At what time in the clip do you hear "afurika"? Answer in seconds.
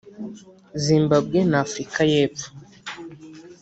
1.65-1.99